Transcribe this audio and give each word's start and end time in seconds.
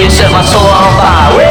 you 0.00 0.08
set 0.08 0.32
my 0.32 0.42
soul 0.42 0.64
on 0.64 0.96
fire 0.96 1.49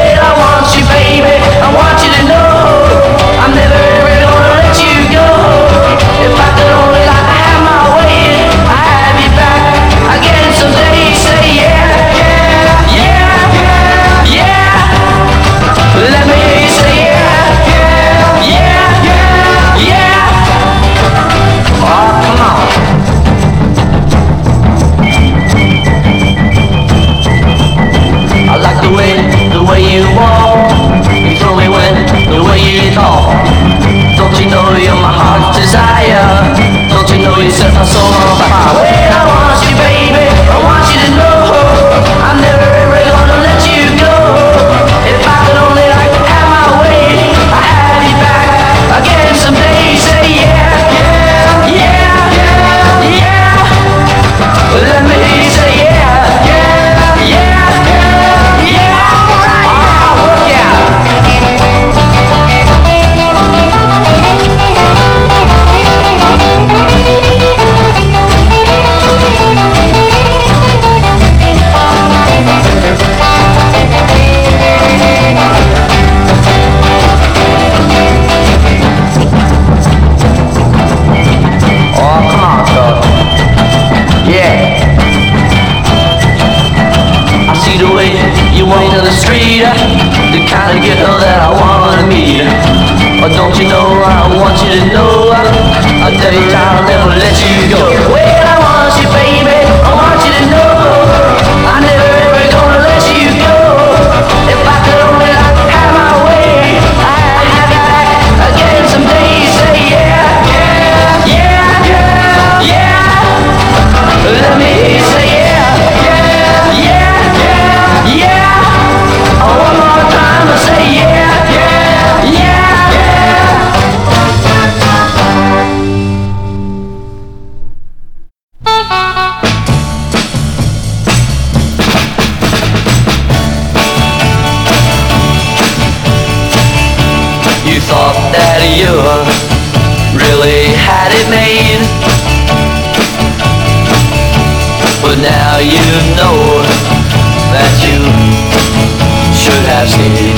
acid. 149.80 150.36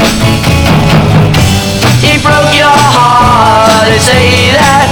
He 1.98 2.14
broke 2.22 2.54
your 2.54 2.70
heart 2.70 3.90
and 3.90 3.98
say 3.98 4.54
that 4.54 4.86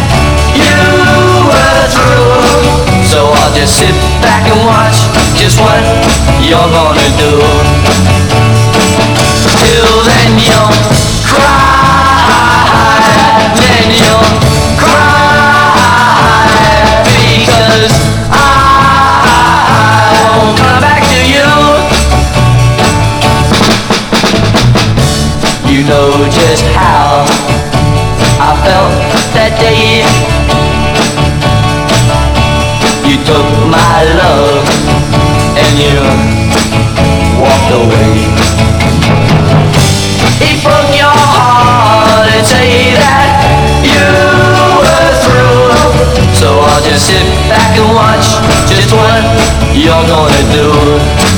you 0.58 0.74
were 1.46 1.86
through. 1.94 3.06
So 3.06 3.30
I'll 3.30 3.54
just 3.54 3.78
sit 3.78 3.94
back 4.26 4.42
and 4.50 4.58
watch 4.66 4.98
just 5.38 5.62
what 5.62 5.78
you're 6.42 6.70
gonna 6.74 7.09
just 26.50 26.66
how 26.74 27.22
I 28.42 28.50
felt 28.66 28.90
that 29.38 29.54
day. 29.62 30.02
You 33.06 33.22
took 33.22 33.46
my 33.70 34.02
love 34.18 34.66
and 35.54 35.72
you 35.78 35.94
walked 37.38 37.70
away. 37.70 38.34
He 40.42 40.58
broke 40.66 40.90
your 40.90 41.14
heart 41.14 42.26
and 42.34 42.42
say 42.42 42.98
that 42.98 43.30
you 43.86 44.10
were 44.82 45.12
through. 45.22 46.34
So 46.34 46.50
I'll 46.66 46.82
just 46.82 47.06
sit 47.06 47.30
back 47.46 47.78
and 47.78 47.94
watch 47.94 48.26
just 48.66 48.90
what 48.90 49.22
you're 49.70 50.02
gonna 50.10 50.42
do. 50.50 51.29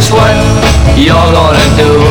Guess 0.00 0.12
what 0.12 0.96
you're 0.96 1.14
gonna 1.14 1.76
do 1.76 2.09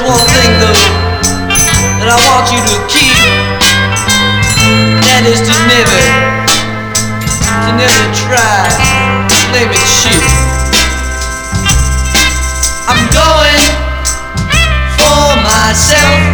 One 0.00 0.26
thing 0.32 0.52
though 0.56 0.72
that 2.00 2.08
I 2.08 2.16
want 2.24 2.48
you 2.48 2.60
to 2.64 2.76
keep. 2.88 3.20
That 5.04 5.28
is 5.28 5.44
to 5.44 5.52
never, 5.68 6.00
to 7.36 7.70
never 7.76 8.04
try 8.16 8.64
to 9.28 9.36
play 9.52 9.68
me 9.68 9.76
cheap. 10.00 10.24
I'm 12.88 13.04
going 13.12 13.60
for 14.96 15.36
myself. 15.44 16.29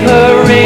never 0.00 0.63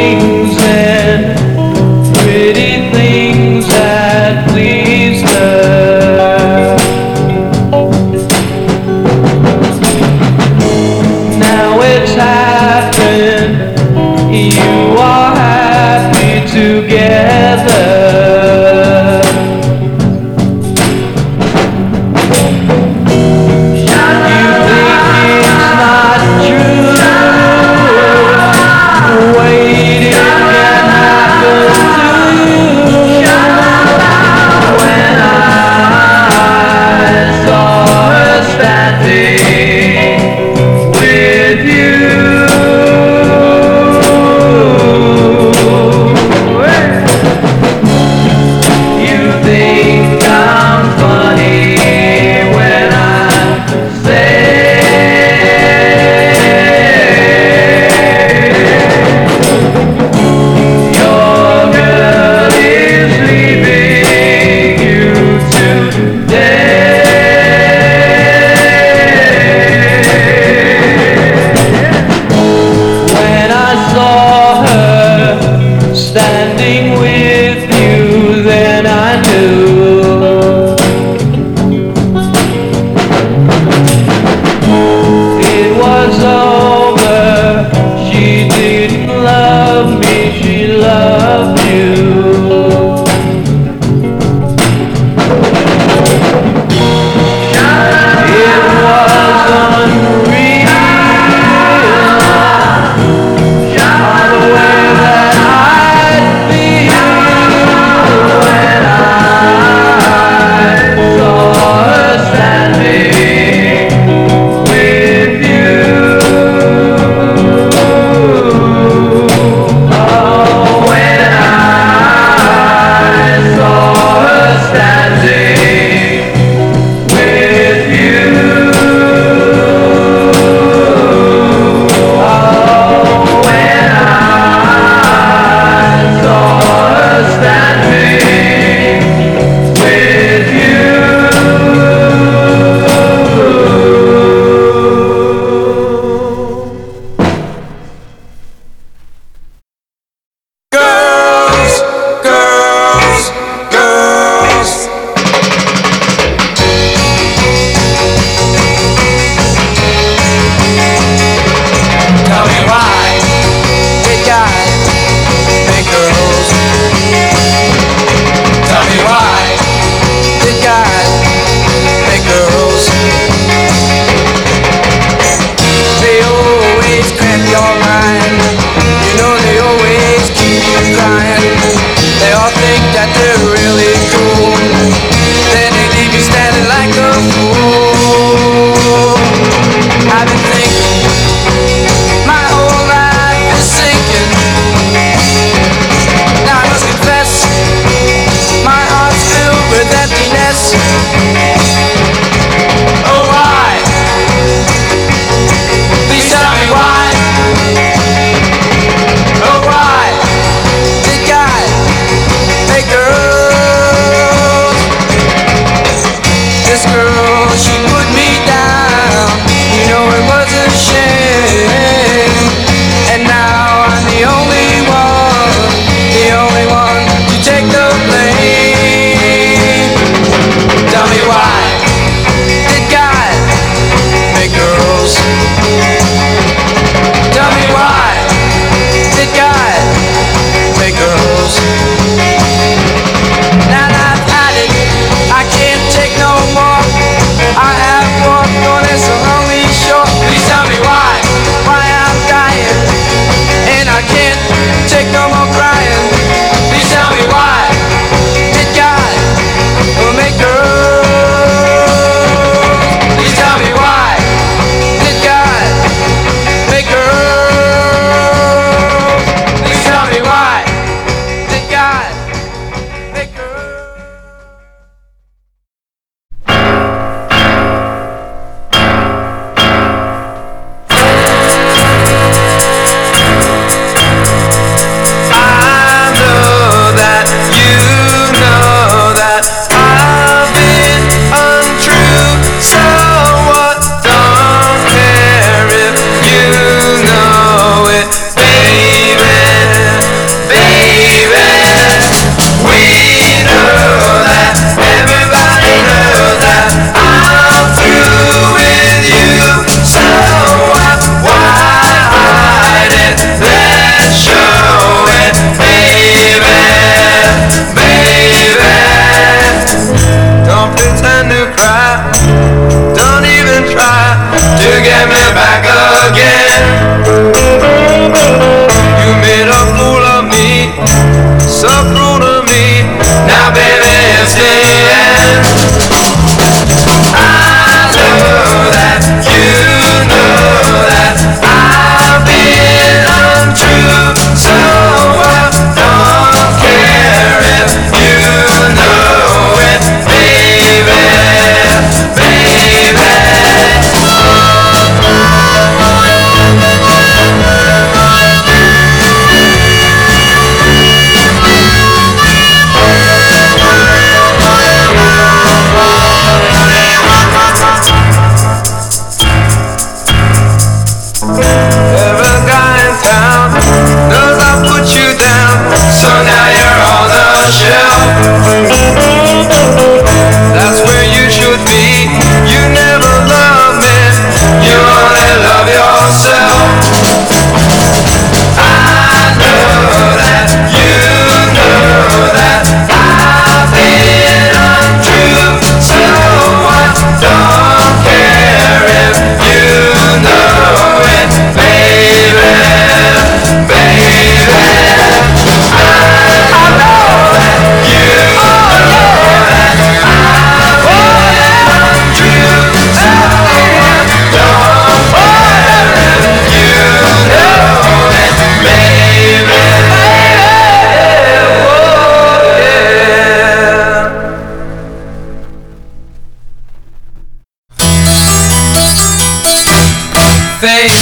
face. 430.59 430.98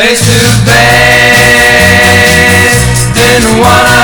face 0.00 0.20
to 0.24 0.32
Didn't 3.14 3.60
wanna. 3.60 3.99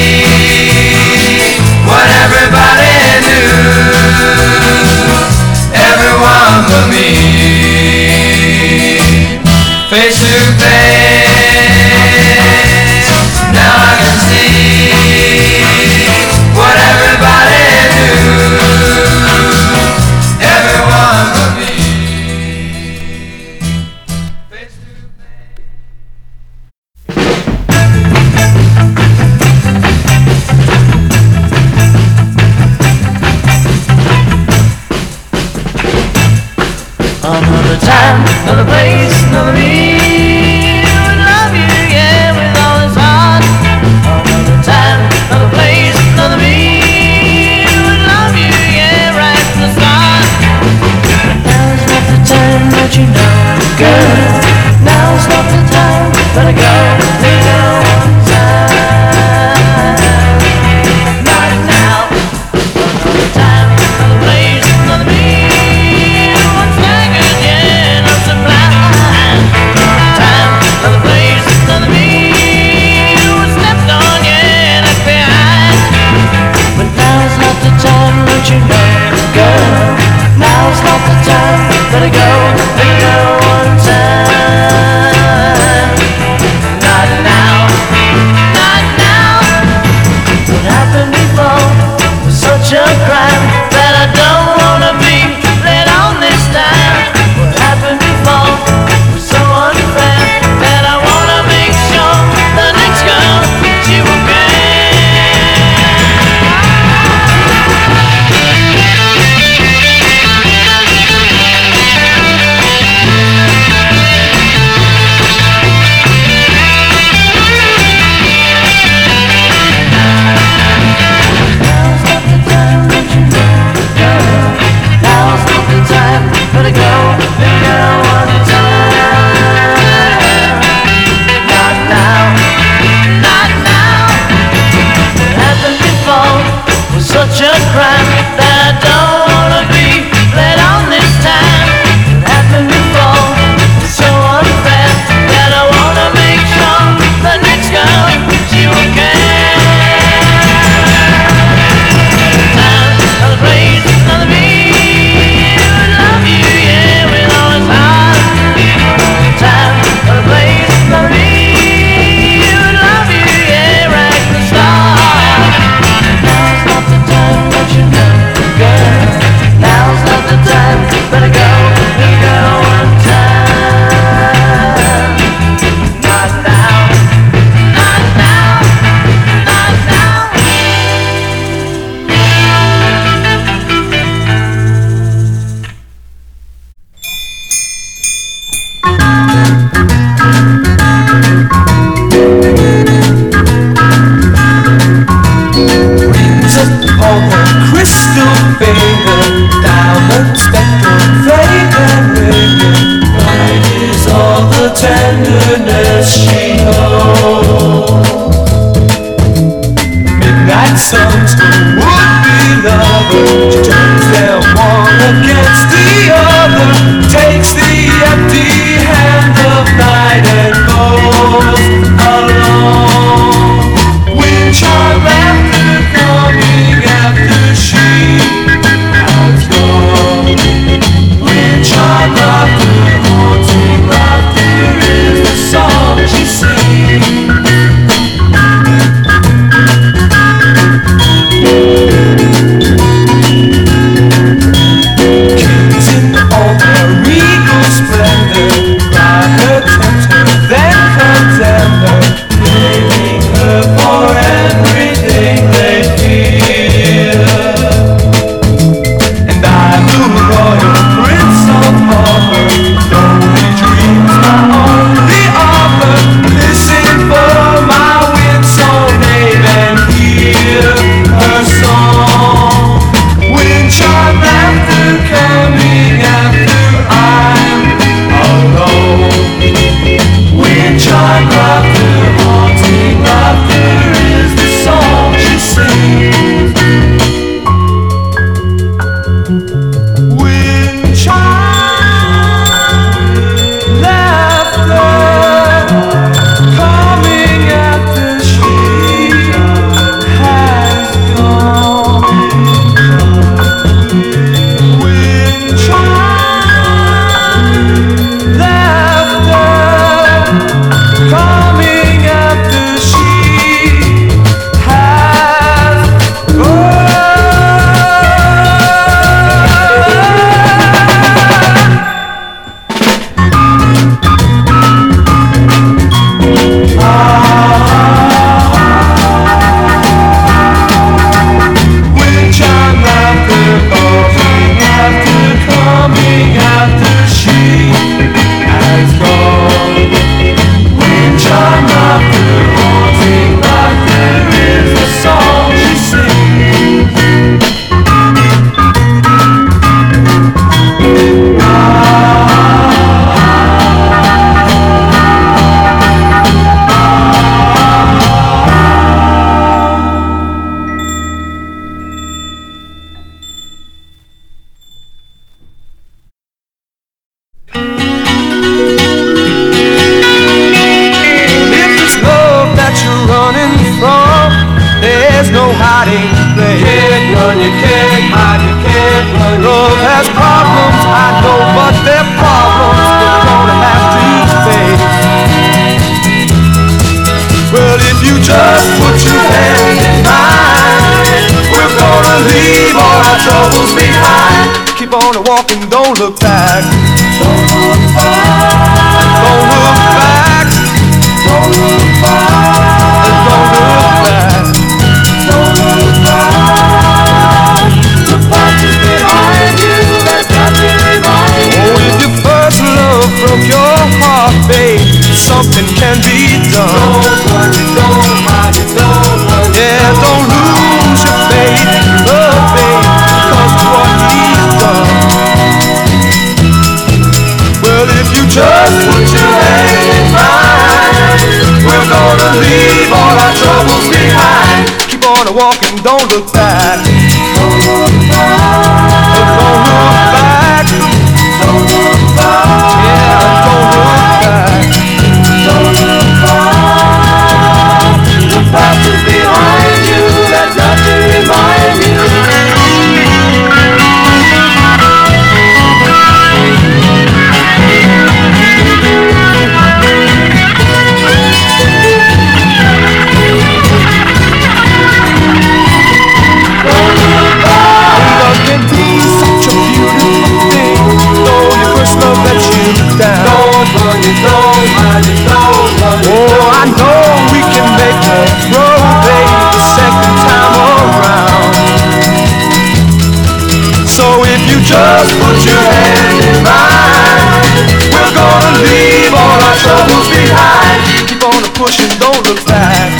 Don't 492.05 492.29
look 492.29 492.45
back. 492.45 492.93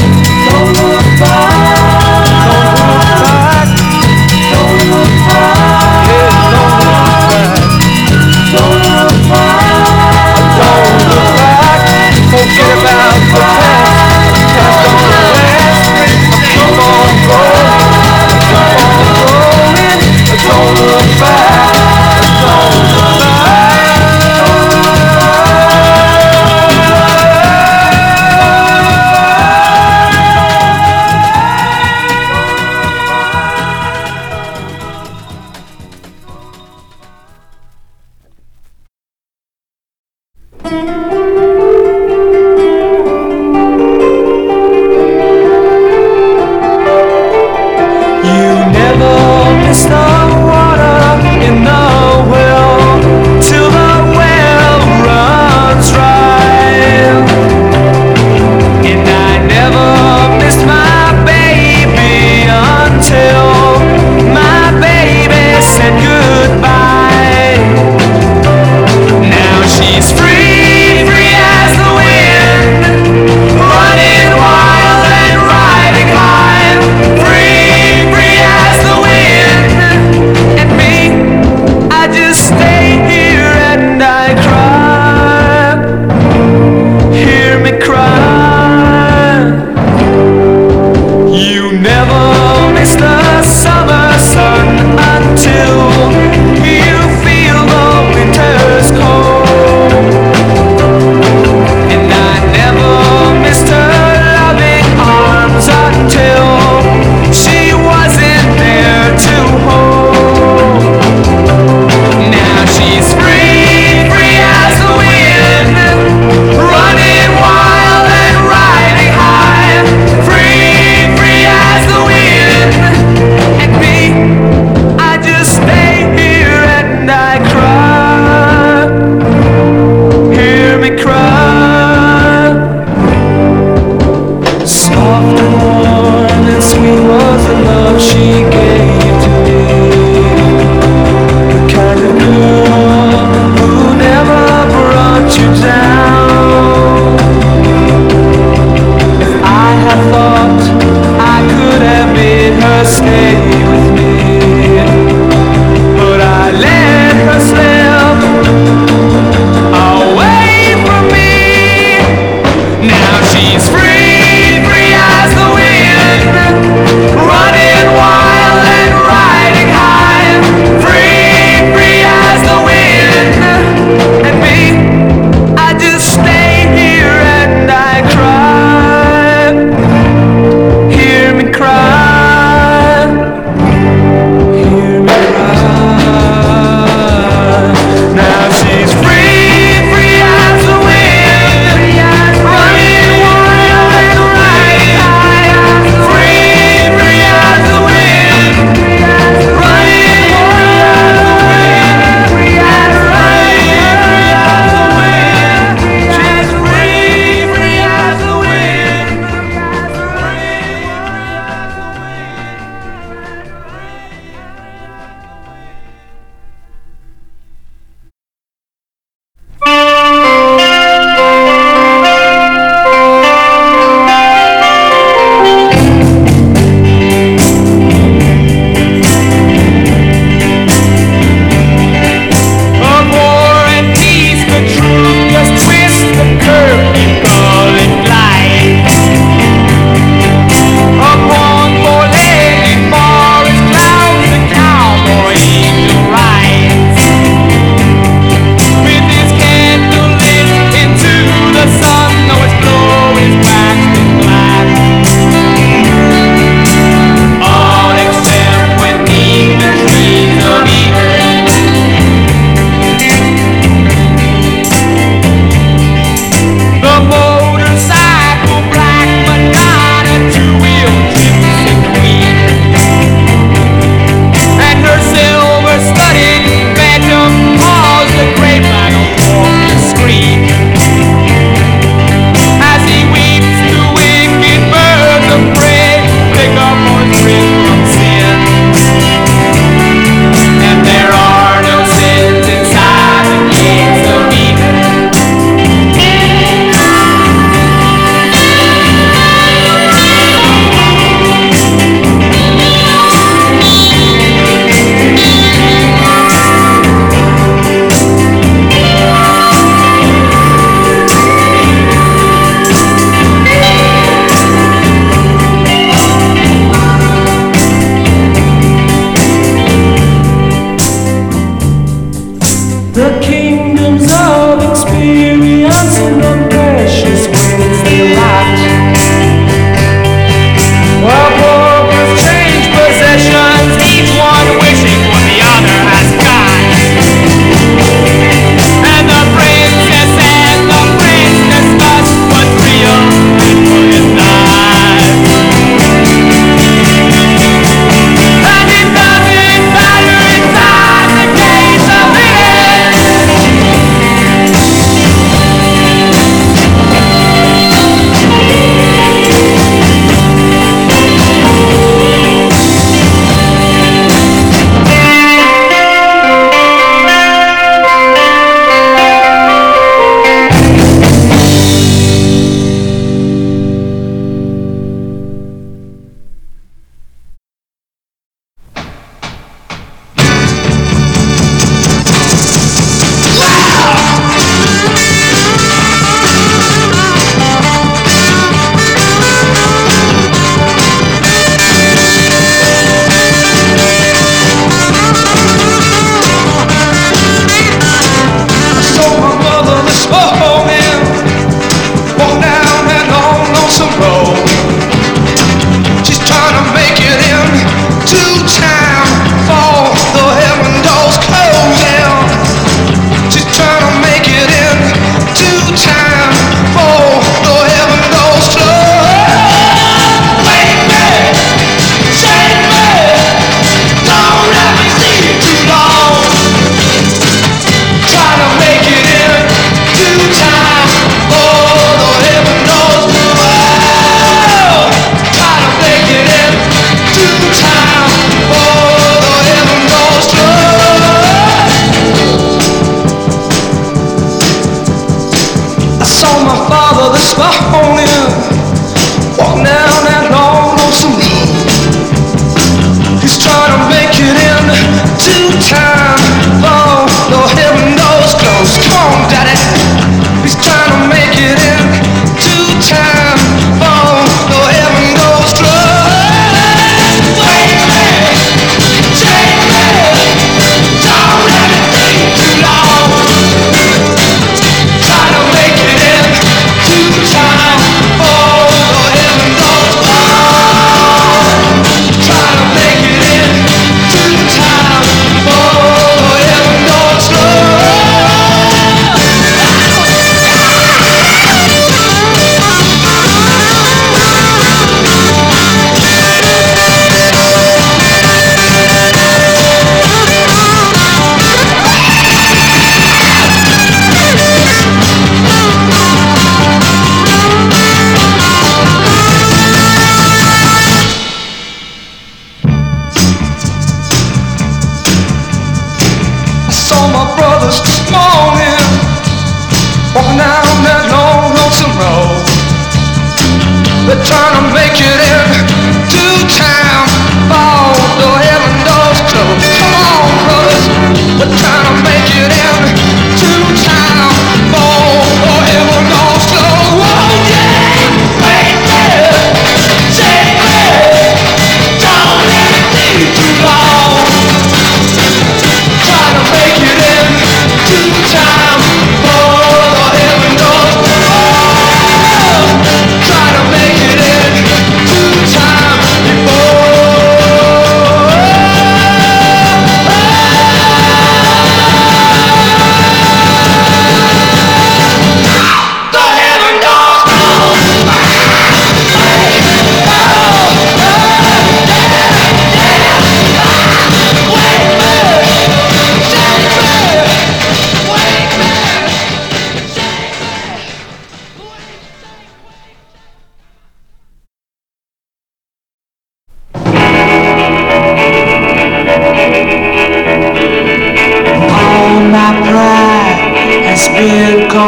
Don't 0.49 0.73
look 0.73 1.21
back. 1.21 1.74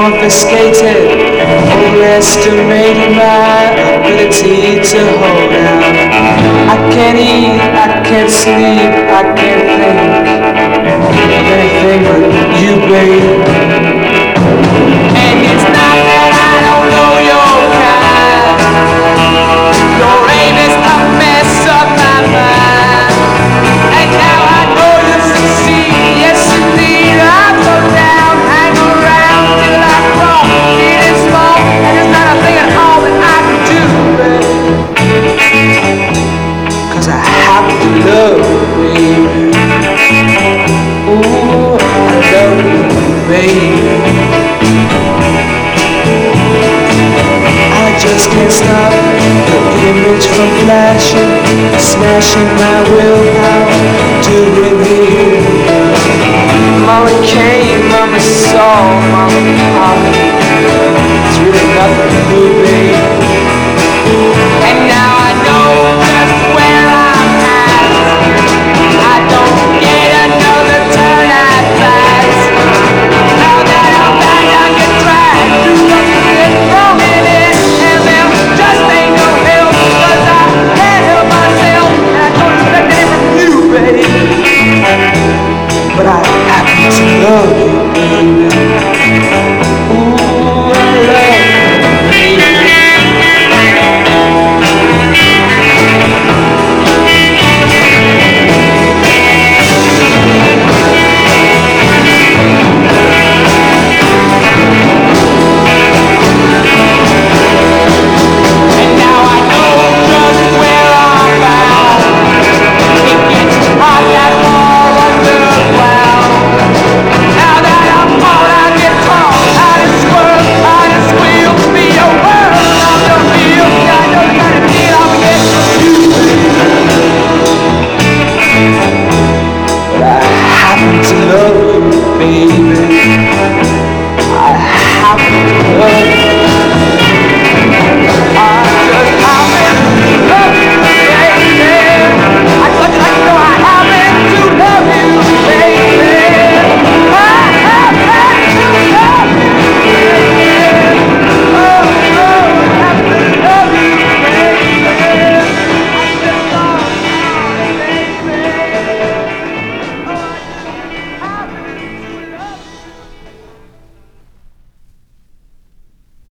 confiscated 0.06 0.98
Overestimated 1.82 3.10
my 3.16 3.74
ability 3.98 4.78
to 4.90 5.00
hold 5.18 5.52
out 5.52 5.86
I 6.68 6.76
can't 6.94 7.18
eat, 7.18 7.58
I 7.74 8.02
can't 8.06 8.30
sleep, 8.30 8.92
I 9.10 9.22
can't 9.38 9.64
think. 9.76 9.98
Anything 11.54 12.00
but 12.06 12.22
you, 12.60 12.74
babe. 12.90 13.75